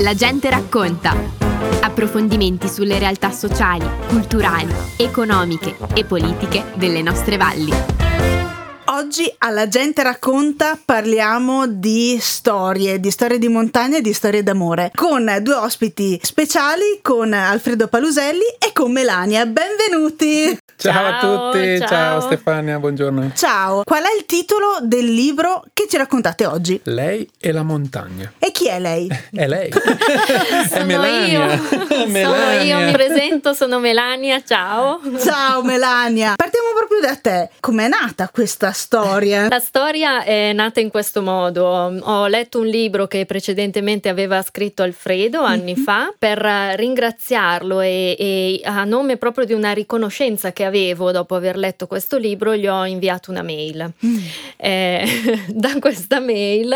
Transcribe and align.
La 0.00 0.12
gente 0.12 0.50
racconta. 0.50 1.16
Approfondimenti 1.80 2.68
sulle 2.68 2.98
realtà 2.98 3.30
sociali, 3.30 3.88
culturali, 4.08 4.70
economiche 4.98 5.74
e 5.94 6.04
politiche 6.04 6.64
delle 6.74 7.00
nostre 7.00 7.38
valli. 7.38 7.72
Oggi 8.88 9.32
alla 9.38 9.68
gente 9.68 10.02
racconta 10.02 10.78
parliamo 10.82 11.66
di 11.66 12.18
storie, 12.20 13.00
di 13.00 13.10
storie 13.10 13.38
di 13.38 13.48
montagna 13.48 13.96
e 13.96 14.02
di 14.02 14.12
storie 14.12 14.42
d'amore, 14.42 14.90
con 14.94 15.34
due 15.40 15.54
ospiti 15.54 16.20
speciali, 16.22 17.00
con 17.00 17.32
Alfredo 17.32 17.88
Paluselli 17.88 18.44
e 18.58 18.72
con 18.72 18.92
Melania. 18.92 19.46
Benvenuti! 19.46 20.58
Ciao, 20.78 20.92
ciao 20.92 21.06
a 21.06 21.50
tutti, 21.50 21.78
ciao. 21.78 21.88
ciao. 21.88 22.20
Stefania, 22.20 22.78
buongiorno. 22.78 23.30
Ciao, 23.34 23.82
qual 23.82 24.02
è 24.02 24.14
il 24.14 24.26
titolo 24.26 24.76
del 24.82 25.06
libro 25.06 25.64
che 25.72 25.86
ci 25.88 25.96
raccontate 25.96 26.44
oggi? 26.44 26.78
Lei 26.84 27.26
e 27.40 27.50
la 27.50 27.62
montagna. 27.62 28.30
E 28.38 28.50
chi 28.50 28.68
è 28.68 28.78
lei? 28.78 29.08
è 29.34 29.46
lei. 29.46 29.72
è 30.70 30.84
Melania. 30.84 31.54
Io. 31.54 31.64
Sono 32.26 32.62
io, 32.62 32.78
mi 32.80 32.92
presento, 32.92 33.52
sono 33.54 33.78
Melania, 33.78 34.42
ciao. 34.44 35.00
Ciao 35.18 35.62
Melania. 35.62 36.34
Partiamo 36.36 36.68
proprio 36.76 37.00
da 37.00 37.16
te. 37.16 37.50
Com'è 37.60 37.88
nata 37.88 38.28
questa 38.28 38.72
storia? 38.72 39.48
La 39.48 39.58
storia 39.58 40.24
è 40.24 40.52
nata 40.52 40.80
in 40.80 40.90
questo 40.90 41.22
modo. 41.22 41.64
Ho 41.64 42.26
letto 42.26 42.60
un 42.60 42.66
libro 42.66 43.06
che 43.06 43.24
precedentemente 43.24 44.08
aveva 44.08 44.42
scritto 44.42 44.82
Alfredo 44.82 45.40
anni 45.42 45.74
mm-hmm. 45.74 45.84
fa 45.84 46.12
per 46.18 46.38
ringraziarlo 46.38 47.80
e, 47.80 48.16
e 48.18 48.60
a 48.64 48.84
nome 48.84 49.16
proprio 49.16 49.46
di 49.46 49.52
una 49.52 49.72
riconoscenza 49.72 50.52
che 50.52 50.64
avevo 50.66 51.12
dopo 51.12 51.34
aver 51.34 51.56
letto 51.56 51.86
questo 51.86 52.18
libro, 52.18 52.54
gli 52.54 52.66
ho 52.66 52.84
inviato 52.84 53.30
una 53.30 53.42
mail. 53.42 53.92
Mm. 54.04 54.18
Eh, 54.56 55.06
da 55.48 55.78
questa 55.78 56.20
mail 56.20 56.74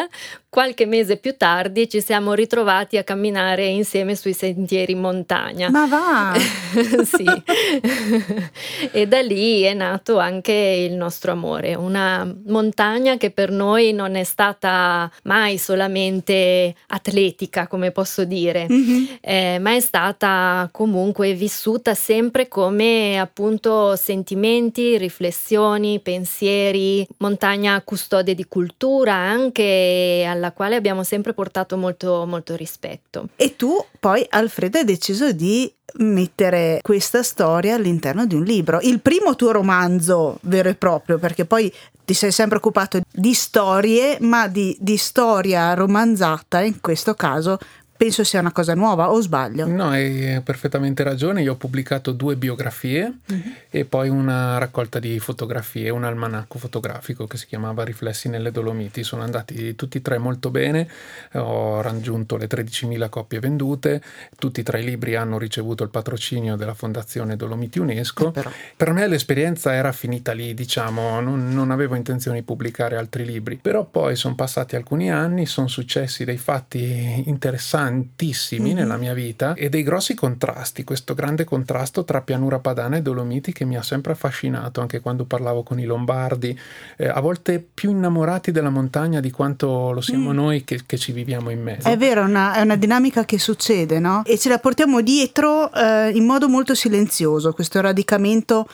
qualche 0.51 0.85
mese 0.85 1.17
più 1.17 1.37
tardi 1.37 1.89
ci 1.89 2.01
siamo 2.01 2.35
ritrovati 2.35 2.97
a 2.97 3.05
camminare 3.05 3.67
insieme 3.67 4.17
sui 4.17 4.33
sentieri 4.33 4.93
in 4.93 5.01
montagna. 5.01 5.71
Ma 5.71 5.87
va! 5.87 6.35
sì. 7.05 7.25
e 8.91 9.07
da 9.07 9.21
lì 9.21 9.63
è 9.63 9.75
nato 9.75 10.19
anche 10.19 10.53
il 10.53 10.95
nostro 10.95 11.31
amore, 11.31 11.77
una 11.77 12.27
montagna 12.47 13.17
che 13.17 13.31
per 13.31 13.53
noi 13.53 13.93
non 13.93 14.17
è 14.17 14.25
stata 14.25 15.09
mai 15.23 15.57
solamente 15.57 16.75
atletica, 16.89 17.69
come 17.69 17.93
posso 17.93 18.25
dire, 18.25 18.67
mm-hmm. 18.69 19.05
eh, 19.21 19.59
ma 19.61 19.77
è 19.77 19.81
stata 19.81 20.69
comunque 20.73 21.33
vissuta 21.33 21.95
sempre 21.95 22.49
come 22.49 23.21
appunto 23.21 23.95
sentimenti, 23.95 24.99
riflessioni, 24.99 26.01
pensieri, 26.01 27.07
montagna 27.19 27.81
custode 27.83 28.35
di 28.35 28.47
cultura 28.47 29.15
anche 29.15 30.27
alla 30.27 30.40
alla 30.41 30.53
quale 30.53 30.75
abbiamo 30.75 31.05
sempre 31.05 31.35
portato 31.35 31.77
molto, 31.77 32.25
molto 32.27 32.57
rispetto. 32.57 33.29
E 33.37 33.55
tu 33.57 33.85
poi, 34.01 34.27
Alfredo, 34.29 34.79
hai 34.79 34.85
deciso 34.85 35.33
di 35.33 35.73
mettere 35.95 36.81
questa 36.83 37.23
storia 37.23 37.75
all'interno 37.75 38.27
di 38.27 38.35
un 38.35 38.43
libro. 38.43 38.81
Il 38.81 39.01
primo 39.01 39.37
tuo 39.37 39.53
romanzo 39.53 40.39
vero 40.43 40.69
e 40.69 40.75
proprio, 40.75 41.19
perché 41.19 41.45
poi 41.45 41.73
ti 42.05 42.15
sei 42.15 42.33
sempre 42.33 42.59
occupato 42.59 43.01
di 43.13 43.35
storie, 43.35 44.19
ma 44.21 44.49
di, 44.49 44.77
di 44.81 44.97
storia 44.97 45.75
romanzata, 45.75 46.61
in 46.61 46.81
questo 46.81 47.15
caso 47.15 47.59
penso 48.01 48.25
sia 48.25 48.41
una 48.41 48.51
cosa 48.51 48.75
nuova 48.75 49.11
o 49.11 49.21
sbaglio? 49.21 49.67
No, 49.67 49.91
hai 49.91 50.41
perfettamente 50.43 51.03
ragione. 51.03 51.43
Io 51.43 51.53
ho 51.53 51.57
pubblicato 51.57 52.13
due 52.13 52.35
biografie 52.35 53.19
mm-hmm. 53.31 53.53
e 53.69 53.85
poi 53.85 54.09
una 54.09 54.57
raccolta 54.57 54.99
di 54.99 55.19
fotografie, 55.19 55.91
un 55.91 56.05
almanacco 56.05 56.59
fotografico 56.59 57.27
che 57.27 57.37
si 57.37 57.45
chiamava 57.45 57.85
Riflessi 57.85 58.31
nelle 58.31 58.53
Dolomiti. 58.53 59.03
Sono 59.03 59.23
andati 59.23 59.77
tutti 59.77 59.99
e 59.99 60.01
tre 60.01 60.17
molto 60.17 60.49
bene, 60.49 60.89
ho 61.35 61.83
raggiunto 61.83 62.39
le 62.39 62.47
13.000 62.47 63.11
copie 63.11 63.39
vendute, 63.39 64.01
tutti 64.39 64.61
e 64.61 64.63
tre 64.63 64.81
i 64.81 64.85
libri 64.85 65.15
hanno 65.17 65.37
ricevuto 65.37 65.83
il 65.83 65.91
patrocinio 65.91 66.57
della 66.57 66.73
Fondazione 66.73 67.37
Dolomiti 67.37 67.81
UNESCO. 67.81 68.33
Eh 68.35 68.45
per 68.77 68.95
me 68.95 69.07
l'esperienza 69.09 69.75
era 69.75 69.93
finita 69.93 70.33
lì, 70.33 70.55
diciamo, 70.55 71.21
non, 71.21 71.53
non 71.53 71.71
avevo 71.71 71.97
intenzione 71.97 72.39
di 72.39 72.45
pubblicare 72.45 72.97
altri 72.97 73.27
libri, 73.27 73.57
però 73.57 73.85
poi 73.85 74.17
sono 74.17 74.35
passati 74.35 74.75
alcuni 74.75 75.11
anni, 75.13 75.45
sono 75.45 75.69
successi 75.69 76.25
dei 76.25 76.39
fatti 76.39 77.25
interessanti 77.27 77.89
tantissimi 77.91 78.69
mm-hmm. 78.69 78.77
nella 78.77 78.97
mia 78.97 79.15
vita 79.15 79.55
e 79.55 79.69
dei 79.69 79.83
grossi 79.83 80.15
contrasti, 80.15 80.85
questo 80.85 81.15
grande 81.15 81.45
contrasto 81.45 82.05
tra 82.05 82.21
pianura 82.21 82.61
padana 82.61 82.97
e 82.97 83.03
Dolomiti 83.03 83.53
che 83.53 83.65
mi 83.65 83.77
ha 83.77 83.83
sempre 83.83 84.13
affascinato 84.13 84.81
anche 84.81 85.01
quando 85.01 85.25
parlavo 85.25 85.65
con 85.65 85.81
i 85.81 85.85
lombardi, 85.85 86.57
eh, 86.97 87.09
a 87.09 87.21
volte 87.21 87.59
più 87.59 87.91
innamorati 87.91 88.53
della 88.53 88.71
montagna 88.71 89.21
di 89.21 89.31
quanto 89.33 89.91
lo 89.91 90.01
siamo 90.01 90.31
mm. 90.31 90.35
noi 90.35 90.65
che, 90.65 90.81
che, 90.87 90.99
ci 90.99 91.13
viviamo 91.13 91.51
in 91.51 91.63
mezzo. 91.63 91.89
È 91.89 91.97
vero, 91.97 92.23
una, 92.23 92.55
è 92.55 92.61
una 92.61 92.77
dinamica 92.77 93.25
che 93.25 93.39
succede, 93.39 93.99
no? 93.99 94.23
E 94.25 94.39
ce 94.39 94.49
la 94.49 94.59
portiamo 94.59 95.01
dietro 95.01 95.73
eh, 95.73 96.11
in 96.15 96.25
modo 96.25 96.49
molto 96.49 96.75
silenzioso, 96.75 97.53
questo 97.53 97.81
radicamento 97.81 98.69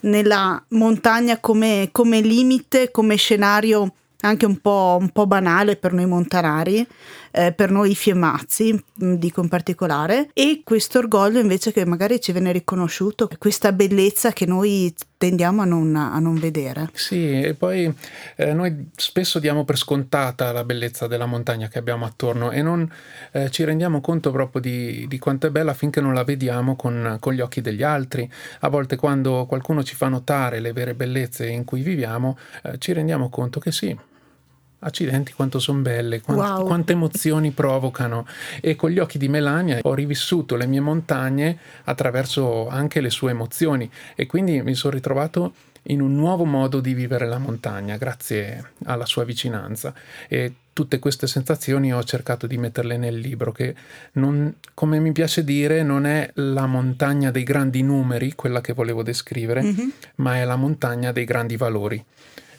nella 0.00 0.62
montagna 0.68 1.38
come, 1.38 1.88
come 1.92 2.20
limite, 2.20 2.90
come 2.90 3.16
scenario 3.16 3.92
anche 4.24 4.46
un 4.46 4.58
po', 4.58 4.96
un 4.98 5.10
po 5.10 5.26
banale 5.26 5.76
per 5.76 5.92
noi 5.92 6.06
montanari, 6.06 6.86
eh, 7.30 7.52
per 7.52 7.70
noi 7.70 7.94
fiemmazzi, 7.94 8.72
mm, 8.72 9.14
dico 9.14 9.40
in 9.40 9.48
particolare, 9.48 10.28
e 10.32 10.62
questo 10.64 10.98
orgoglio 10.98 11.40
invece 11.40 11.72
che 11.72 11.84
magari 11.84 12.20
ci 12.20 12.32
viene 12.32 12.52
riconosciuto, 12.52 13.28
questa 13.38 13.72
bellezza 13.72 14.32
che 14.32 14.46
noi 14.46 14.94
tendiamo 15.16 15.62
a 15.62 15.64
non, 15.64 15.96
a 15.96 16.18
non 16.18 16.38
vedere. 16.38 16.90
Sì, 16.92 17.40
e 17.40 17.54
poi 17.54 17.92
eh, 18.36 18.52
noi 18.52 18.90
spesso 18.94 19.38
diamo 19.38 19.64
per 19.64 19.78
scontata 19.78 20.52
la 20.52 20.64
bellezza 20.64 21.06
della 21.06 21.26
montagna 21.26 21.68
che 21.68 21.78
abbiamo 21.78 22.04
attorno 22.04 22.50
e 22.50 22.62
non 22.62 22.88
eh, 23.32 23.50
ci 23.50 23.64
rendiamo 23.64 24.00
conto 24.00 24.30
proprio 24.30 24.60
di, 24.60 25.06
di, 25.08 25.18
quanto 25.18 25.46
è 25.46 25.50
bella 25.50 25.72
finché 25.72 26.00
non 26.00 26.12
la 26.12 26.24
vediamo 26.24 26.76
con, 26.76 27.16
con, 27.20 27.32
gli 27.32 27.40
occhi 27.40 27.62
degli 27.62 27.82
altri. 27.82 28.30
A 28.60 28.68
volte 28.68 28.96
quando 28.96 29.46
qualcuno 29.46 29.82
ci 29.82 29.94
fa 29.94 30.08
notare 30.08 30.60
le 30.60 30.72
vere 30.72 30.94
bellezze 30.94 31.46
in 31.46 31.64
cui 31.64 31.80
viviamo, 31.80 32.36
eh, 32.62 32.78
ci 32.78 32.92
rendiamo 32.92 33.30
conto 33.30 33.58
che 33.58 33.72
sì, 33.72 33.96
accidenti 34.84 35.32
quanto 35.32 35.58
sono 35.58 35.80
belle, 35.80 36.20
quant- 36.20 36.40
wow. 36.40 36.66
quante 36.66 36.92
emozioni 36.92 37.50
provocano 37.50 38.26
e 38.60 38.76
con 38.76 38.90
gli 38.90 38.98
occhi 38.98 39.18
di 39.18 39.28
Melania 39.28 39.78
ho 39.82 39.94
rivissuto 39.94 40.56
le 40.56 40.66
mie 40.66 40.80
montagne 40.80 41.58
attraverso 41.84 42.68
anche 42.68 43.00
le 43.00 43.10
sue 43.10 43.30
emozioni 43.30 43.90
e 44.14 44.26
quindi 44.26 44.62
mi 44.62 44.74
sono 44.74 44.94
ritrovato 44.94 45.52
in 45.88 46.00
un 46.00 46.14
nuovo 46.14 46.44
modo 46.44 46.80
di 46.80 46.94
vivere 46.94 47.26
la 47.26 47.38
montagna 47.38 47.96
grazie 47.96 48.72
alla 48.84 49.04
sua 49.04 49.24
vicinanza 49.24 49.92
e 50.28 50.52
tutte 50.72 50.98
queste 50.98 51.26
sensazioni 51.26 51.92
ho 51.92 52.02
cercato 52.02 52.46
di 52.46 52.56
metterle 52.56 52.96
nel 52.96 53.16
libro 53.18 53.52
che 53.52 53.74
non, 54.12 54.54
come 54.72 54.98
mi 54.98 55.12
piace 55.12 55.44
dire 55.44 55.82
non 55.82 56.06
è 56.06 56.30
la 56.34 56.66
montagna 56.66 57.30
dei 57.30 57.44
grandi 57.44 57.82
numeri 57.82 58.34
quella 58.34 58.60
che 58.60 58.72
volevo 58.72 59.02
descrivere 59.02 59.62
mm-hmm. 59.62 59.88
ma 60.16 60.36
è 60.36 60.44
la 60.44 60.56
montagna 60.56 61.12
dei 61.12 61.24
grandi 61.24 61.56
valori 61.56 62.02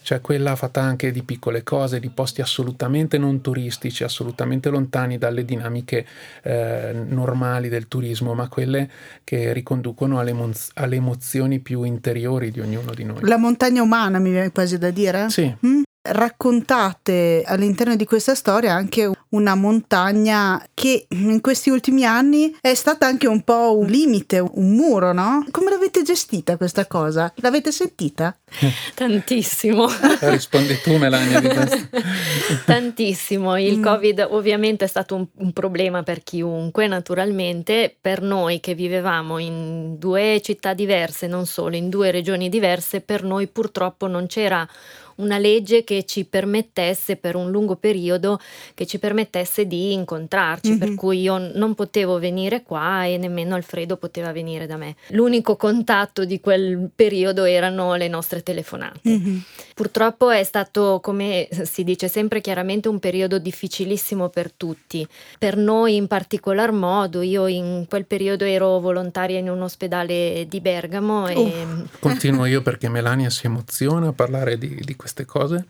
cioè 0.05 0.21
quella 0.21 0.55
fatta 0.55 0.81
anche 0.81 1.11
di 1.11 1.23
piccole 1.23 1.63
cose, 1.63 1.99
di 1.99 2.09
posti 2.09 2.41
assolutamente 2.41 3.17
non 3.17 3.41
turistici, 3.41 4.03
assolutamente 4.03 4.69
lontani 4.69 5.17
dalle 5.17 5.43
dinamiche 5.43 6.05
eh, 6.43 6.91
normali 6.93 7.69
del 7.69 7.87
turismo, 7.87 8.35
ma 8.35 8.47
quelle 8.47 8.87
che 9.23 9.51
riconducono 9.51 10.19
alle, 10.19 10.31
mo- 10.31 10.51
alle, 10.75 10.97
emozioni 10.97 11.57
più 11.57 11.81
interiori 11.81 12.51
di 12.51 12.59
ognuno 12.59 12.93
di 12.93 13.03
noi. 13.03 13.17
La 13.21 13.37
montagna 13.37 13.81
umana 13.81 14.19
mi 14.19 14.29
viene 14.29 14.51
quasi 14.51 14.77
da 14.77 14.91
dire? 14.91 15.27
Sì. 15.31 15.51
Mm? 15.65 15.81
Raccontate 16.07 17.43
all'interno 17.45 17.95
di 17.95 18.05
questa 18.05 18.35
storia 18.35 18.73
anche 18.73 19.09
una 19.29 19.55
montagna 19.55 20.63
che 20.73 21.07
in 21.09 21.41
questi 21.41 21.69
ultimi 21.69 22.05
anni 22.05 22.55
è 22.61 22.73
stata 22.73 23.05
anche 23.05 23.27
un 23.27 23.41
po' 23.41 23.77
un 23.77 23.87
limite, 23.87 24.39
un 24.39 24.71
muro, 24.71 25.11
no? 25.13 25.45
Come 25.51 25.69
l'avete 25.71 26.03
gestita 26.03 26.57
questa 26.57 26.85
cosa? 26.87 27.31
L'avete 27.37 27.71
sentita? 27.71 28.35
Tantissimo. 28.95 29.87
Rispondi 30.21 30.79
tu 30.81 30.95
Melania 30.97 31.39
di 31.39 31.47
questo. 31.49 31.89
Tantissimo. 32.65 33.57
Il 33.57 33.79
mm. 33.79 33.83
Covid 33.83 34.27
ovviamente 34.29 34.85
è 34.85 34.87
stato 34.87 35.15
un, 35.15 35.27
un 35.37 35.51
problema 35.51 36.03
per 36.03 36.23
chiunque, 36.23 36.87
naturalmente. 36.87 37.95
Per 37.99 38.21
noi 38.21 38.59
che 38.59 38.73
vivevamo 38.73 39.37
in 39.37 39.97
due 39.97 40.39
città 40.41 40.73
diverse, 40.73 41.27
non 41.27 41.45
solo, 41.45 41.75
in 41.75 41.89
due 41.89 42.11
regioni 42.11 42.49
diverse, 42.49 43.01
per 43.01 43.23
noi 43.23 43.47
purtroppo 43.47 44.07
non 44.07 44.27
c'era 44.27 44.67
una 45.15 45.37
legge 45.37 45.83
che 45.83 46.05
ci 46.05 46.25
permettesse 46.25 47.15
per 47.15 47.35
un 47.35 47.51
lungo 47.51 47.75
periodo, 47.75 48.39
che 48.73 48.85
ci 48.85 48.99
permettesse 48.99 49.65
di 49.65 49.93
incontrarci, 49.93 50.71
mm-hmm. 50.71 50.79
per 50.79 50.93
cui 50.95 51.21
io 51.21 51.51
non 51.53 51.75
potevo 51.75 52.19
venire 52.19 52.63
qua 52.63 53.05
e 53.05 53.17
nemmeno 53.17 53.55
Alfredo 53.55 53.97
poteva 53.97 54.31
venire 54.31 54.65
da 54.65 54.77
me. 54.77 54.95
L'unico 55.09 55.55
contatto 55.55 56.25
di 56.25 56.39
quel 56.39 56.89
periodo 56.93 57.43
erano 57.43 57.95
le 57.95 58.07
nostre 58.07 58.43
telefonate. 58.43 58.99
Mm-hmm. 59.07 59.37
Purtroppo 59.73 60.29
è 60.29 60.43
stato, 60.43 60.99
come 61.01 61.47
si 61.63 61.83
dice 61.83 62.07
sempre 62.07 62.41
chiaramente, 62.41 62.87
un 62.87 62.99
periodo 62.99 63.39
difficilissimo 63.39 64.29
per 64.29 64.51
tutti. 64.51 65.05
Per 65.37 65.57
noi 65.57 65.95
in 65.95 66.07
particolar 66.07 66.71
modo, 66.71 67.21
io 67.21 67.47
in 67.47 67.85
quel 67.87 68.05
periodo 68.05 68.45
ero 68.45 68.79
volontaria 68.79 69.39
in 69.39 69.49
un 69.49 69.61
ospedale 69.61 70.45
di 70.47 70.61
Bergamo. 70.61 71.27
E... 71.27 71.65
Continuo 71.99 72.45
io 72.45 72.61
perché 72.61 72.89
Melania 72.89 73.29
si 73.29 73.45
emoziona 73.45 74.07
a 74.07 74.13
parlare 74.13 74.57
di, 74.57 74.79
di 74.83 74.95
queste 75.05 75.25
cose. 75.25 75.65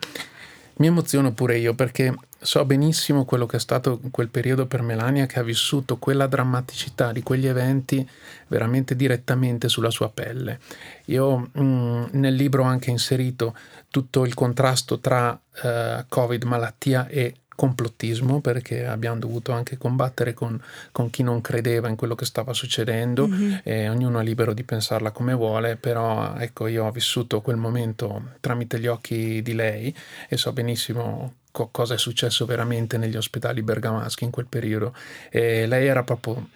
mi 0.78 0.88
emoziono 0.88 1.32
pure 1.32 1.58
io 1.58 1.74
perché 1.74 2.14
so 2.38 2.64
benissimo 2.66 3.26
quello 3.26 3.46
che 3.46 3.58
è 3.58 3.60
stato 3.60 4.00
quel 4.12 4.30
periodo 4.30 4.66
per 4.66 4.82
Melania 4.82 5.26
che 5.26 5.40
ha 5.40 5.44
vissuto 5.44 5.98
quella 5.98 6.28
drammaticità 6.28 7.12
di 7.12 7.24
quegli 7.24 7.48
eventi 7.48 8.08
veramente 8.48 8.96
direttamente 8.96 9.68
sulla 9.68 9.90
sua 9.90 10.10
pelle. 10.10 10.60
Io 11.06 11.50
mh, 11.52 11.62
mm, 11.62 12.04
nel 12.12 12.36
libro 12.36 12.64
ho 12.64 12.68
anche 12.68 12.92
inserito 12.92 13.56
tutto 13.90 14.26
il 14.26 14.34
contrasto 14.34 15.00
tra 15.00 15.38
eh, 15.64 16.06
Covid, 16.08 16.44
malattia 16.44 17.08
e 17.08 17.36
complottismo 17.56 18.42
perché 18.42 18.86
abbiamo 18.86 19.20
dovuto 19.20 19.52
anche 19.54 19.78
combattere 19.78 20.34
con, 20.34 20.62
con, 20.92 21.10
chi 21.10 21.24
non 21.24 21.42
credeva 21.42 21.88
in 21.88 21.96
quello 21.96 22.14
che 22.14 22.26
stava 22.26 22.54
succedendo 22.54 23.28
mm-hmm. 23.28 23.58
e 23.64 23.90
ognuno 23.90 24.20
è 24.20 24.24
libero 24.24 24.54
di 24.54 24.64
pensarla 24.64 25.12
come 25.12 25.34
vuole 25.34 25.78
però 25.78 26.36
ecco 26.36 26.68
io 26.68 26.86
ho 26.86 26.92
vissuto 26.92 27.42
quel 27.42 27.56
momento 27.56 28.32
tramite 28.42 28.80
gli 28.80 28.88
occhi 28.88 29.42
di 29.42 29.54
lei 29.54 29.96
e 30.28 30.38
so 30.38 30.52
benissimo 30.52 31.36
co- 31.52 31.70
cosa 31.72 31.94
è 31.94 31.98
successo 31.98 32.46
veramente 32.46 32.98
negli 32.98 33.16
ospedali 33.16 33.62
bergamaschi 33.62 34.26
in 34.26 34.32
quel 34.32 34.48
periodo 34.48 34.94
e 35.30 35.66
lei 35.66 35.88
era 35.88 36.04
proprio 36.04 36.50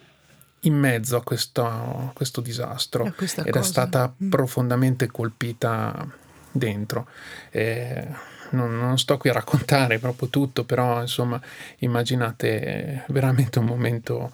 in 0.63 0.74
mezzo 0.74 1.16
a 1.16 1.24
questo, 1.24 1.66
a 1.66 2.12
questo 2.13 2.42
disastro 2.42 3.06
ed 3.06 3.13
cosa. 3.16 3.60
è 3.60 3.63
stata 3.63 4.13
mm. 4.22 4.30
profondamente 4.30 5.07
colpita 5.07 6.06
dentro 6.52 7.07
e 7.52 8.07
non, 8.51 8.78
non, 8.78 8.98
sto 8.98 9.18
qui 9.18 9.30
a 9.30 9.34
raccontare 9.34 10.00
proprio 10.00 10.30
tutto, 10.30 10.63
però 10.63 11.01
insomma 11.01 11.40
immaginate 11.80 13.04
veramente 13.07 13.60
un 13.60 13.66
momento 13.66 14.31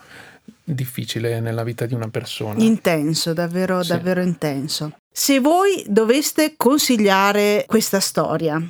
difficile 0.64 1.40
nella 1.40 1.64
vita 1.64 1.86
di 1.86 1.94
una 1.94 2.10
persona. 2.10 2.62
Intenso, 2.62 3.34
davvero, 3.34 3.82
sì. 3.84 3.90
davvero 3.90 4.22
intenso. 4.22 4.98
Se 5.12 5.40
voi 5.40 5.86
doveste 5.88 6.56
consigliare 6.58 7.64
questa 7.68 8.00
storia, 8.00 8.62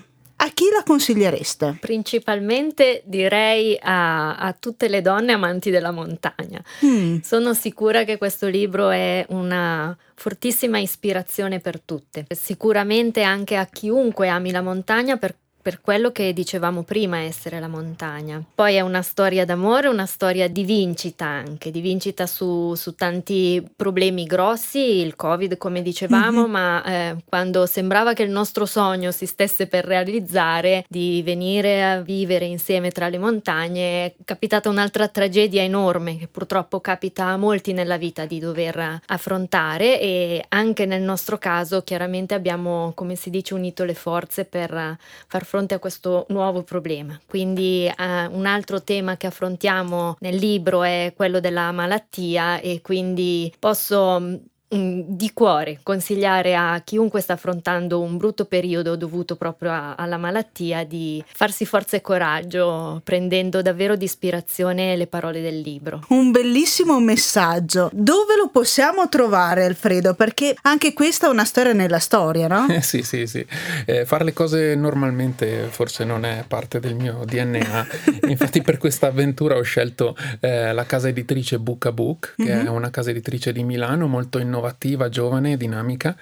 a 0.46 0.50
chi 0.54 0.66
la 0.72 0.84
consigliereste? 0.84 1.78
Principalmente 1.80 3.02
direi 3.06 3.78
a, 3.82 4.36
a 4.36 4.54
tutte 4.54 4.88
le 4.88 5.02
donne 5.02 5.34
amanti 5.34 5.72
della 5.72 5.92
montagna. 5.92 6.64
Mm. 6.86 7.20
Sono 7.22 7.54
sicura 7.54 8.04
che 8.04 8.18
questo 8.18 8.48
libro 8.48 8.90
è 8.90 9.26
una 9.30 9.96
fortissima 10.14 10.78
ispirazione 10.78 11.60
per 11.60 11.82
tutte, 11.82 12.26
sicuramente 12.30 13.24
anche 13.24 13.56
a 13.56 13.66
chiunque 13.66 14.30
ami 14.30 14.52
la 14.52 14.62
montagna 14.62 15.18
per 15.18 15.36
per 15.66 15.82
quello 15.82 16.12
che 16.12 16.32
dicevamo 16.32 16.84
prima 16.84 17.22
essere 17.22 17.60
la 17.60 17.68
montagna. 17.68 18.40
Poi 18.54 18.76
è 18.76 18.82
una 18.82 19.02
storia 19.02 19.46
d'amore, 19.46 19.88
una 19.88 20.06
storia 20.06 20.48
di 20.48 20.64
vincita 20.64 21.26
anche, 21.26 21.72
di 21.72 21.82
vincita 21.82 22.28
su, 22.28 22.76
su 22.76 22.94
tanti 22.94 23.68
problemi 23.76 24.26
grossi, 24.26 25.00
il 25.00 25.16
Covid 25.16 25.58
come 25.58 25.82
dicevamo, 25.82 26.42
mm-hmm. 26.42 26.52
ma 26.52 26.84
eh, 26.84 27.16
quando 27.26 27.66
sembrava 27.66 28.14
che 28.14 28.22
il 28.22 28.30
nostro 28.30 28.68
sogno 28.68 29.10
si 29.10 29.26
stesse 29.26 29.66
per 29.66 29.86
realizzare 29.86 30.86
di 30.88 31.24
venire 31.26 31.84
a 31.84 32.00
vivere 32.00 32.46
insieme 32.46 32.92
tra 32.92 33.10
le 33.10 33.18
montagne, 33.18 34.06
è 34.06 34.14
capitata 34.24 34.70
un'altra 34.70 35.08
tragedia 35.08 35.64
enorme 35.64 36.20
che 36.20 36.28
purtroppo 36.28 36.80
capita 36.80 37.30
a 37.30 37.38
molti 37.38 37.74
nella 37.74 37.98
vita 37.98 38.26
di 38.26 38.38
dover 38.38 39.02
affrontare 39.08 40.00
e 40.00 40.46
anche 40.50 40.86
nel 40.86 41.02
nostro 41.02 41.40
caso 41.40 41.82
chiaramente 41.82 42.36
abbiamo, 42.36 42.92
come 42.94 43.16
si 43.16 43.32
dice, 43.32 43.56
unito 43.56 43.84
le 43.84 43.96
forze 43.96 44.46
per 44.46 44.96
far 45.26 45.44
fronte 45.44 45.54
fronte 45.56 45.76
a 45.76 45.80
questo 45.80 46.26
nuovo 46.30 46.64
problema. 46.64 47.18
Quindi 47.26 47.86
eh, 47.86 48.26
un 48.26 48.46
altro 48.46 48.84
tema 48.84 49.16
che 49.16 49.28
affrontiamo 49.28 50.18
nel 50.20 50.36
libro 50.36 50.84
è 50.84 51.14
quello 51.16 51.40
della 51.40 51.72
malattia 51.72 52.60
e 52.60 52.82
quindi 52.82 53.54
posso 53.58 54.20
Mm, 54.20 54.36
di 54.68 55.32
cuore 55.32 55.80
consigliare 55.84 56.56
a 56.56 56.82
chiunque 56.84 57.22
sta 57.22 57.34
affrontando 57.34 58.02
un 58.02 58.18
brutto 58.18 58.46
periodo 58.46 58.96
dovuto 58.96 59.36
proprio 59.36 59.72
a, 59.72 59.94
alla 59.94 60.18
malattia 60.18 60.84
di 60.84 61.24
farsi 61.28 61.66
forza 61.66 61.96
e 61.96 62.02
coraggio 62.02 63.00
prendendo 63.04 63.62
davvero 63.62 63.96
di 63.96 64.06
ispirazione 64.06 64.96
le 64.96 65.06
parole 65.06 65.42
del 65.42 65.60
libro. 65.60 66.04
Un 66.10 66.32
bellissimo 66.32 67.00
messaggio. 67.00 67.92
Dove 67.94 68.36
lo 68.36 68.50
possiamo 68.50 69.08
trovare 69.08 69.66
Alfredo? 69.66 70.16
Perché 70.16 70.56
anche 70.64 70.94
questa 70.94 71.28
è 71.28 71.30
una 71.30 71.46
storia 71.46 71.74
nella 71.74 72.00
storia, 72.00 72.48
no? 72.48 72.68
Eh, 72.68 72.82
sì, 72.84 73.04
sì, 73.04 73.28
sì. 73.28 73.46
Eh, 73.86 74.06
fare 74.06 74.24
le 74.24 74.34
cose 74.34 74.74
normalmente 74.76 75.68
forse 75.70 76.04
non 76.06 76.26
è 76.26 76.44
parte 76.48 76.80
del 76.80 76.96
mio 76.96 77.24
DNA. 77.24 77.88
Infatti 78.28 78.64
per 78.64 78.78
questa 78.78 79.08
avventura 79.08 79.56
ho 79.56 79.62
scelto 79.62 80.18
eh, 80.40 80.74
la 80.74 80.86
casa 80.86 81.08
editrice 81.08 81.60
Book 81.60 81.86
a 81.86 81.92
Book, 81.92 82.34
che 82.36 82.44
mm-hmm. 82.44 82.66
è 82.66 82.70
una 82.70 82.90
casa 82.90 83.12
editrice 83.12 83.52
di 83.52 83.64
Milano 83.64 84.08
molto 84.08 84.40
innovativa 84.40 84.55
innovativa, 84.56 85.10
giovane 85.10 85.54
e 85.54 85.58
dinamica 85.58 86.16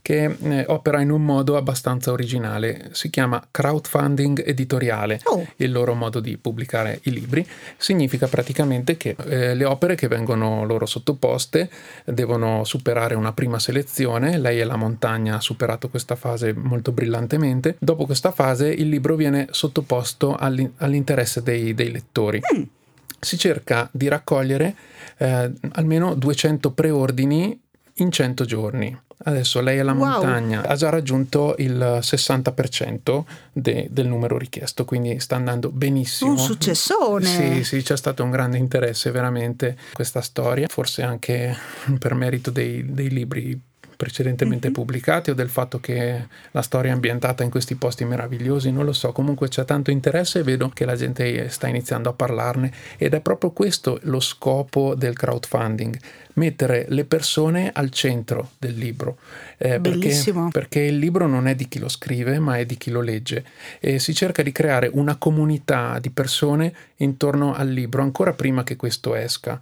che 0.00 0.36
eh, 0.40 0.64
opera 0.68 1.00
in 1.00 1.10
un 1.10 1.24
modo 1.24 1.56
abbastanza 1.56 2.12
originale. 2.12 2.90
Si 2.92 3.10
chiama 3.10 3.42
crowdfunding 3.50 4.42
editoriale, 4.46 5.20
oh. 5.24 5.46
il 5.56 5.72
loro 5.72 5.94
modo 5.94 6.20
di 6.20 6.36
pubblicare 6.38 7.00
i 7.04 7.10
libri. 7.10 7.46
Significa 7.76 8.28
praticamente 8.28 8.96
che 8.96 9.16
eh, 9.26 9.54
le 9.54 9.64
opere 9.64 9.96
che 9.96 10.08
vengono 10.08 10.64
loro 10.64 10.86
sottoposte 10.86 11.68
devono 12.04 12.64
superare 12.64 13.14
una 13.14 13.32
prima 13.32 13.58
selezione. 13.58 14.38
Lei 14.38 14.60
e 14.60 14.64
la 14.64 14.76
montagna 14.76 15.36
ha 15.36 15.40
superato 15.40 15.88
questa 15.88 16.14
fase 16.14 16.52
molto 16.52 16.92
brillantemente. 16.92 17.76
Dopo 17.78 18.06
questa 18.06 18.30
fase 18.30 18.68
il 18.68 18.88
libro 18.88 19.16
viene 19.16 19.48
sottoposto 19.50 20.36
all'interesse 20.36 21.42
dei, 21.42 21.74
dei 21.74 21.90
lettori. 21.90 22.40
Mm. 22.54 22.62
Si 23.22 23.36
cerca 23.36 23.86
di 23.92 24.08
raccogliere 24.08 24.74
eh, 25.18 25.52
almeno 25.72 26.14
200 26.14 26.70
preordini 26.70 27.60
in 27.94 28.10
100 28.10 28.44
giorni. 28.44 28.98
Adesso 29.22 29.60
lei 29.60 29.78
è 29.78 29.82
la 29.82 29.92
wow. 29.92 30.12
montagna 30.12 30.66
ha 30.66 30.74
già 30.76 30.88
raggiunto 30.88 31.54
il 31.58 31.98
60% 32.00 33.22
de, 33.52 33.86
del 33.90 34.06
numero 34.06 34.38
richiesto, 34.38 34.86
quindi 34.86 35.20
sta 35.20 35.36
andando 35.36 35.70
benissimo. 35.70 36.30
Un 36.30 36.38
successone! 36.38 37.26
Sì, 37.26 37.64
sì, 37.64 37.82
c'è 37.82 37.98
stato 37.98 38.24
un 38.24 38.30
grande 38.30 38.56
interesse 38.56 39.10
veramente 39.10 39.76
questa 39.92 40.22
storia, 40.22 40.68
forse 40.68 41.02
anche 41.02 41.54
per 41.98 42.14
merito 42.14 42.50
dei, 42.50 42.94
dei 42.94 43.10
libri 43.10 43.60
precedentemente 44.00 44.68
mm-hmm. 44.68 44.74
pubblicati 44.74 45.28
o 45.28 45.34
del 45.34 45.50
fatto 45.50 45.78
che 45.78 46.26
la 46.52 46.62
storia 46.62 46.90
è 46.90 46.94
ambientata 46.94 47.42
in 47.42 47.50
questi 47.50 47.74
posti 47.74 48.06
meravigliosi, 48.06 48.72
non 48.72 48.86
lo 48.86 48.94
so, 48.94 49.12
comunque 49.12 49.48
c'è 49.48 49.66
tanto 49.66 49.90
interesse 49.90 50.38
e 50.38 50.42
vedo 50.42 50.70
che 50.70 50.86
la 50.86 50.96
gente 50.96 51.50
sta 51.50 51.66
iniziando 51.66 52.08
a 52.08 52.14
parlarne 52.14 52.72
ed 52.96 53.12
è 53.12 53.20
proprio 53.20 53.50
questo 53.50 53.98
lo 54.04 54.20
scopo 54.20 54.94
del 54.94 55.14
crowdfunding, 55.14 55.98
mettere 56.34 56.86
le 56.88 57.04
persone 57.04 57.70
al 57.74 57.90
centro 57.90 58.52
del 58.58 58.74
libro, 58.74 59.18
eh, 59.58 59.80
perché, 59.80 60.16
perché 60.50 60.80
il 60.80 60.96
libro 60.96 61.26
non 61.26 61.46
è 61.46 61.54
di 61.54 61.68
chi 61.68 61.78
lo 61.78 61.90
scrive 61.90 62.38
ma 62.38 62.56
è 62.56 62.64
di 62.64 62.78
chi 62.78 62.90
lo 62.90 63.02
legge 63.02 63.44
e 63.80 63.98
si 63.98 64.14
cerca 64.14 64.42
di 64.42 64.50
creare 64.50 64.88
una 64.90 65.16
comunità 65.16 65.98
di 65.98 66.08
persone 66.08 66.72
intorno 66.96 67.52
al 67.52 67.68
libro 67.68 68.00
ancora 68.00 68.32
prima 68.32 68.64
che 68.64 68.76
questo 68.76 69.14
esca 69.14 69.60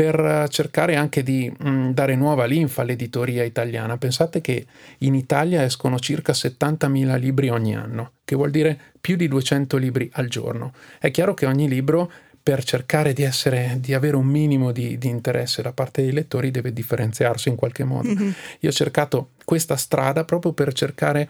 per 0.00 0.46
cercare 0.48 0.96
anche 0.96 1.22
di 1.22 1.52
mh, 1.54 1.68
mm, 1.68 1.90
dare 1.90 2.16
nuova 2.16 2.46
linfa 2.46 2.80
all'editoria 2.80 3.44
italiana. 3.44 3.98
Pensate 3.98 4.40
che 4.40 4.64
in 5.00 5.14
Italia 5.14 5.62
escono 5.62 5.98
circa 5.98 6.32
70.000 6.32 7.18
libri 7.18 7.50
ogni 7.50 7.76
anno, 7.76 8.12
che 8.24 8.34
vuol 8.34 8.50
dire 8.50 8.80
più 8.98 9.16
di 9.16 9.28
200 9.28 9.76
libri 9.76 10.08
al 10.14 10.28
giorno. 10.28 10.72
È 10.98 11.10
chiaro 11.10 11.34
che 11.34 11.44
ogni 11.44 11.68
libro 11.68 12.10
per 12.42 12.64
cercare 12.64 13.12
di, 13.12 13.24
essere, 13.24 13.76
di 13.78 13.92
avere 13.92 14.16
un 14.16 14.24
minimo 14.24 14.72
di, 14.72 14.96
di, 14.96 15.08
interesse 15.08 15.60
da 15.60 15.72
parte 15.72 16.00
dei 16.00 16.12
lettori 16.12 16.50
deve 16.50 16.72
differenziarsi 16.72 17.50
in 17.50 17.56
qualche 17.56 17.84
modo. 17.84 18.08
Mm-hmm. 18.08 18.30
Io 18.60 18.70
ho 18.70 18.72
cercato 18.72 19.32
questa 19.44 19.76
strada 19.76 20.24
proprio 20.24 20.54
per 20.54 20.72
cercare 20.72 21.28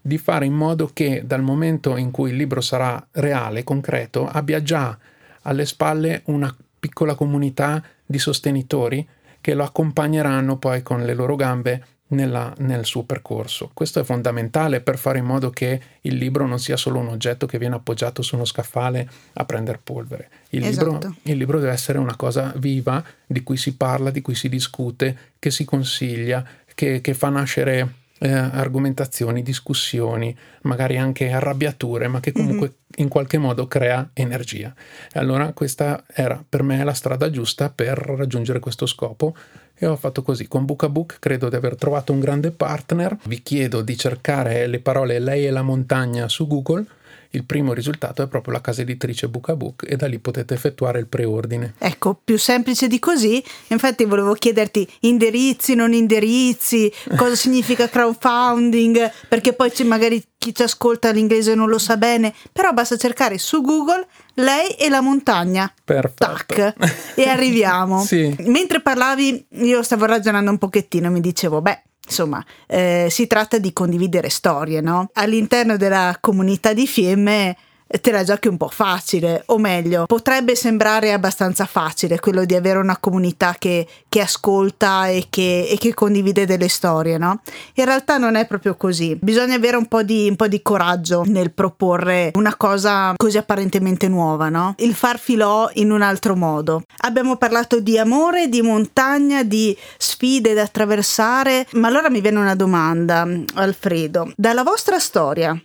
di 0.00 0.16
fare 0.16 0.46
in 0.46 0.54
modo 0.54 0.90
che 0.92 1.24
dal 1.26 1.42
momento 1.42 1.96
in 1.96 2.12
cui 2.12 2.30
il 2.30 2.36
libro 2.36 2.60
sarà 2.60 3.04
reale, 3.10 3.64
concreto, 3.64 4.28
abbia 4.28 4.62
già 4.62 4.96
alle 5.42 5.66
spalle 5.66 6.22
una 6.26 6.54
piccola 6.78 7.14
comunità 7.14 7.82
di 8.12 8.18
sostenitori 8.18 9.08
che 9.40 9.54
lo 9.54 9.64
accompagneranno 9.64 10.58
poi 10.58 10.82
con 10.82 11.02
le 11.02 11.14
loro 11.14 11.34
gambe 11.34 11.84
nella, 12.08 12.54
nel 12.58 12.84
suo 12.84 13.02
percorso. 13.02 13.70
Questo 13.72 14.00
è 14.00 14.04
fondamentale 14.04 14.80
per 14.80 14.98
fare 14.98 15.18
in 15.18 15.24
modo 15.24 15.50
che 15.50 15.80
il 16.02 16.14
libro 16.14 16.46
non 16.46 16.58
sia 16.58 16.76
solo 16.76 16.98
un 16.98 17.08
oggetto 17.08 17.46
che 17.46 17.58
viene 17.58 17.74
appoggiato 17.74 18.22
su 18.22 18.36
uno 18.36 18.44
scaffale 18.44 19.08
a 19.32 19.44
prendere 19.44 19.80
polvere. 19.82 20.28
Il, 20.50 20.64
esatto. 20.64 20.90
libro, 20.90 21.16
il 21.22 21.36
libro 21.36 21.58
deve 21.58 21.72
essere 21.72 21.98
una 21.98 22.14
cosa 22.14 22.52
viva 22.56 23.02
di 23.26 23.42
cui 23.42 23.56
si 23.56 23.74
parla, 23.74 24.10
di 24.10 24.20
cui 24.20 24.34
si 24.34 24.48
discute, 24.48 25.16
che 25.38 25.50
si 25.50 25.64
consiglia, 25.64 26.46
che, 26.74 27.00
che 27.00 27.14
fa 27.14 27.30
nascere 27.30 27.94
eh, 28.22 28.30
argomentazioni, 28.30 29.42
discussioni, 29.42 30.34
magari 30.62 30.96
anche 30.96 31.32
arrabbiature, 31.32 32.06
ma 32.06 32.20
che 32.20 32.30
comunque 32.30 32.68
mm-hmm. 32.68 33.04
in 33.04 33.08
qualche 33.08 33.36
modo 33.38 33.66
crea 33.66 34.10
energia. 34.12 34.72
E 35.12 35.18
allora 35.18 35.52
questa 35.52 36.04
era 36.06 36.42
per 36.48 36.62
me 36.62 36.82
la 36.84 36.94
strada 36.94 37.30
giusta 37.30 37.70
per 37.70 37.98
raggiungere 37.98 38.60
questo 38.60 38.86
scopo 38.86 39.34
e 39.74 39.86
ho 39.86 39.96
fatto 39.96 40.22
così. 40.22 40.46
Con 40.46 40.64
Book 40.64 40.84
a 40.84 40.88
Book 40.88 41.16
credo 41.18 41.48
di 41.48 41.56
aver 41.56 41.74
trovato 41.74 42.12
un 42.12 42.20
grande 42.20 42.52
partner. 42.52 43.18
Vi 43.24 43.42
chiedo 43.42 43.82
di 43.82 43.96
cercare 43.96 44.68
le 44.68 44.78
parole 44.78 45.18
Lei 45.18 45.46
e 45.46 45.50
la 45.50 45.62
montagna 45.62 46.28
su 46.28 46.46
Google 46.46 46.86
il 47.32 47.44
primo 47.44 47.72
risultato 47.72 48.22
è 48.22 48.26
proprio 48.28 48.52
la 48.52 48.60
casa 48.60 48.82
editrice 48.82 49.28
Bookabook 49.28 49.84
e 49.86 49.96
da 49.96 50.06
lì 50.06 50.18
potete 50.18 50.54
effettuare 50.54 50.98
il 50.98 51.06
preordine. 51.06 51.74
Ecco, 51.78 52.18
più 52.22 52.38
semplice 52.38 52.88
di 52.88 52.98
così. 52.98 53.42
Infatti 53.68 54.04
volevo 54.04 54.34
chiederti 54.34 54.88
indirizzi, 55.00 55.74
non 55.74 55.92
indirizzi, 55.92 56.92
cosa 57.16 57.34
significa 57.34 57.88
crowdfunding, 57.88 59.10
perché 59.28 59.52
poi 59.54 59.72
magari 59.84 60.22
chi 60.36 60.54
ci 60.54 60.62
ascolta 60.62 61.10
l'inglese 61.10 61.54
non 61.54 61.68
lo 61.68 61.78
sa 61.78 61.96
bene, 61.96 62.34
però 62.52 62.72
basta 62.72 62.96
cercare 62.96 63.38
su 63.38 63.60
Google 63.62 64.06
lei 64.34 64.70
e 64.72 64.88
la 64.88 65.00
montagna. 65.00 65.72
Perfetto. 65.84 66.26
Tac, 66.26 66.74
e 67.14 67.28
arriviamo. 67.28 68.02
sì. 68.04 68.34
Mentre 68.46 68.80
parlavi 68.80 69.46
io 69.50 69.82
stavo 69.82 70.04
ragionando 70.04 70.50
un 70.50 70.58
pochettino, 70.58 71.10
mi 71.10 71.20
dicevo, 71.20 71.62
beh, 71.62 71.82
Insomma, 72.12 72.44
eh, 72.66 73.06
si 73.08 73.26
tratta 73.26 73.56
di 73.56 73.72
condividere 73.72 74.28
storie, 74.28 74.82
no? 74.82 75.08
All'interno 75.14 75.78
della 75.78 76.18
comunità 76.20 76.74
di 76.74 76.86
Fiemme 76.86 77.56
te 78.00 78.10
la 78.10 78.24
giochi 78.24 78.48
un 78.48 78.56
po' 78.56 78.68
facile, 78.68 79.42
o 79.46 79.58
meglio, 79.58 80.06
potrebbe 80.06 80.54
sembrare 80.54 81.12
abbastanza 81.12 81.66
facile 81.66 82.20
quello 82.20 82.44
di 82.44 82.54
avere 82.54 82.78
una 82.78 82.96
comunità 82.98 83.56
che, 83.58 83.86
che 84.08 84.20
ascolta 84.20 85.08
e 85.08 85.26
che, 85.28 85.66
e 85.68 85.76
che, 85.78 85.94
condivide 85.94 86.46
delle 86.46 86.68
storie, 86.68 87.18
no? 87.18 87.42
In 87.74 87.84
realtà 87.84 88.18
non 88.18 88.34
è 88.34 88.46
proprio 88.46 88.76
così. 88.76 89.16
Bisogna 89.20 89.56
avere 89.56 89.76
un 89.76 89.86
po, 89.86 90.02
di, 90.02 90.28
un 90.28 90.36
po' 90.36 90.48
di 90.48 90.62
coraggio 90.62 91.22
nel 91.26 91.52
proporre 91.52 92.30
una 92.34 92.56
cosa 92.56 93.14
così 93.16 93.36
apparentemente 93.36 94.08
nuova, 94.08 94.48
no? 94.48 94.74
Il 94.78 94.94
far 94.94 95.18
filò 95.18 95.68
in 95.74 95.90
un 95.90 96.02
altro 96.02 96.36
modo. 96.36 96.82
Abbiamo 97.04 97.36
parlato 97.36 97.80
di 97.80 97.98
amore, 97.98 98.48
di 98.48 98.62
montagna, 98.62 99.42
di 99.42 99.76
sfide 99.98 100.54
da 100.54 100.62
attraversare, 100.62 101.66
ma 101.72 101.88
allora 101.88 102.10
mi 102.10 102.20
viene 102.20 102.38
una 102.38 102.54
domanda, 102.54 103.26
Alfredo. 103.54 104.32
Dalla 104.36 104.62
vostra 104.62 104.98
storia, 104.98 105.60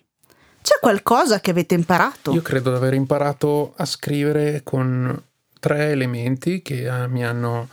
c'è 0.67 0.79
qualcosa 0.81 1.39
che 1.39 1.51
avete 1.51 1.75
imparato? 1.75 2.33
Io 2.33 2.41
credo 2.41 2.71
di 2.71 2.75
aver 2.75 2.93
imparato 2.93 3.71
a 3.77 3.85
scrivere 3.85 4.63
con 4.65 5.17
tre 5.61 5.91
elementi 5.91 6.61
che 6.61 6.89
uh, 6.89 7.09
mi, 7.09 7.25
hanno, 7.25 7.69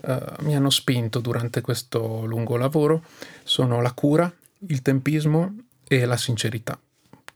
uh, 0.00 0.14
mi 0.38 0.56
hanno 0.56 0.70
spinto 0.70 1.18
durante 1.18 1.60
questo 1.60 2.24
lungo 2.24 2.56
lavoro. 2.56 3.02
Sono 3.42 3.82
la 3.82 3.92
cura, 3.92 4.32
il 4.66 4.80
tempismo 4.80 5.56
e 5.86 6.06
la 6.06 6.16
sincerità. 6.16 6.80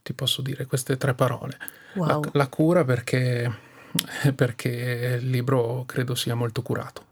Ti 0.01 0.13
posso 0.13 0.41
dire 0.41 0.65
queste 0.65 0.97
tre 0.97 1.13
parole. 1.13 1.59
Wow. 1.93 2.07
La, 2.07 2.29
la, 2.31 2.47
cura 2.47 2.83
perché, 2.83 3.53
perché 4.33 5.19
il 5.21 5.29
libro 5.29 5.83
credo 5.85 6.15
sia 6.15 6.33
molto 6.33 6.63
curato 6.63 7.11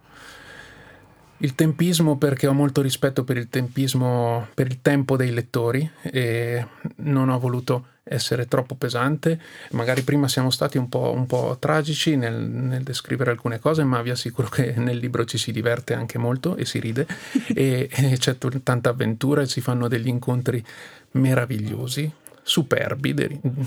il 1.38 1.56
tempismo 1.56 2.18
perché 2.18 2.46
ho 2.46 2.54
molto 2.54 2.82
rispetto 2.82 3.24
per 3.24 3.38
il 3.38 3.50
tempismo, 3.50 4.48
per 4.54 4.68
il 4.68 4.80
tempo 4.82 5.16
dei 5.16 5.32
lettori 5.32 5.90
e 6.04 6.64
non 6.98 7.30
ho 7.30 7.40
voluto 7.40 7.86
essere 8.04 8.48
troppo 8.48 8.76
pesante. 8.76 9.40
Magari 9.72 10.02
prima 10.02 10.28
siamo 10.28 10.50
stati 10.50 10.78
un 10.78 10.90
po', 10.90 11.12
un 11.12 11.26
po 11.26 11.58
tragici 11.60 12.16
nel, 12.16 12.34
nel, 12.34 12.84
descrivere 12.84 13.32
alcune 13.32 13.60
cose, 13.60 13.84
ma 13.84 14.02
vi 14.02 14.10
assicuro 14.10 14.50
che 14.50 14.74
nel 14.78 14.98
libro 14.98 15.26
ci 15.26 15.38
si 15.38 15.52
diverte 15.52 15.94
anche 15.94 16.18
molto 16.18 16.56
e 16.56 16.66
si 16.66 16.80
ride 16.80 17.06
e, 17.54 17.90
e 17.92 18.18
c'è 18.18 18.38
t- 18.38 18.64
tanta 18.64 18.90
avventura 18.90 19.42
e 19.42 19.48
si 19.48 19.62
fanno 19.62 19.88
degli 19.88 20.08
incontri 20.08 20.64
meravigliosi 21.12 22.12
superbi, 22.44 23.14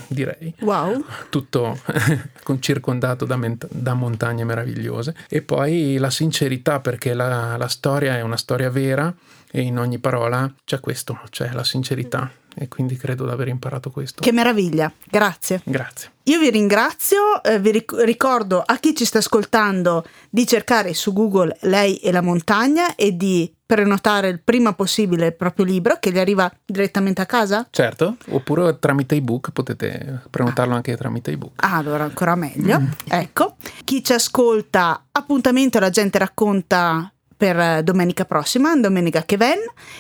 direi. 0.09 0.53
Wow. 0.61 1.05
Tutto 1.31 1.79
circondato 2.59 3.25
da, 3.25 3.37
ment- 3.37 3.69
da, 3.71 3.95
montagne 3.95 4.45
meravigliose. 4.45 5.15
E 5.29 5.43
poi 5.43 5.97
la 5.97 6.11
sincerità, 6.11 6.81
perché 6.81 7.15
la, 7.15 7.57
la 7.57 7.69
storia 7.69 8.17
è 8.17 8.21
una 8.21 8.37
storia 8.37 8.71
vera 8.71 9.15
e 9.51 9.61
in 9.61 9.79
ogni 9.79 9.99
parola 9.99 10.53
c'è 10.65 10.81
questo, 10.81 11.21
c'è 11.31 11.53
la 11.53 11.63
sincerità 11.63 12.31
e 12.55 12.69
quindi 12.69 12.97
credo 12.97 13.25
di 13.25 13.31
aver 13.31 13.49
imparato 13.49 13.91
questo. 13.91 14.23
Che 14.23 14.33
meraviglia, 14.33 14.93
grazie. 15.05 15.61
Grazie. 15.65 16.11
Io 16.25 16.39
vi 16.39 16.51
ringrazio, 16.51 17.43
eh, 17.43 17.61
vi 17.61 17.71
ric- 17.71 18.01
ricordo 18.01 18.63
a 18.65 18.79
chi 18.79 18.95
ci 18.95 19.05
sta 19.05 19.19
ascoltando 19.19 20.07
di 20.31 20.47
cercare 20.47 20.95
su 20.95 21.13
Google 21.13 21.57
Lei 21.63 21.97
e 21.97 22.11
la 22.13 22.23
montagna 22.23 22.95
e 22.95 23.15
di 23.15 23.53
prenotare 23.67 24.29
il 24.29 24.41
prima 24.41 24.73
possibile 24.73 25.27
il 25.27 25.35
proprio 25.35 25.65
libro 25.65 25.99
che 25.99 26.11
gli 26.13 26.19
arriva 26.19 26.51
direttamente 26.65 27.21
a 27.21 27.27
casa? 27.27 27.67
Certo, 27.71 28.17
oppure 28.29 28.79
tramite 28.79 29.17
ebook, 29.17 29.51
potete 29.53 30.23
prenotarlo 30.31 30.73
ah. 30.73 30.77
anche 30.77 30.97
tramite 30.97 31.33
ebook. 31.33 31.63
Ah, 31.65 31.77
allora 31.77 32.05
ancora 32.05 32.35
meglio. 32.35 32.81
Mm. 32.81 32.87
Ecco, 33.09 33.57
chi 33.85 34.03
ci 34.03 34.13
ascolta, 34.13 35.07
appuntamento 35.13 35.79
la 35.79 35.91
gente 35.91 36.19
racconta 36.19 37.14
per 37.45 37.83
domenica 37.83 38.25
prossima, 38.25 38.75
domenica 38.75 39.23
che 39.25 39.37
ven 39.37 39.59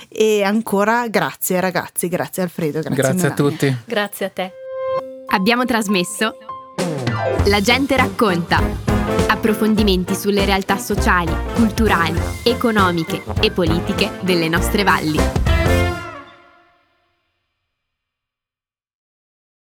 e 0.08 0.42
ancora 0.42 1.08
grazie 1.08 1.60
ragazzi, 1.60 2.08
grazie 2.08 2.42
Alfredo, 2.42 2.80
grazie, 2.80 2.96
grazie 2.96 3.28
a 3.28 3.30
tutti. 3.32 3.76
Grazie 3.84 4.26
a 4.26 4.30
te. 4.30 4.52
Abbiamo 5.26 5.66
trasmesso 5.66 6.38
La 7.46 7.60
gente 7.60 7.96
racconta. 7.98 8.62
Approfondimenti 9.28 10.14
sulle 10.14 10.46
realtà 10.46 10.78
sociali, 10.78 11.34
culturali, 11.54 12.18
economiche 12.44 13.22
e 13.42 13.50
politiche 13.50 14.12
delle 14.22 14.48
nostre 14.48 14.82
valli. 14.82 15.53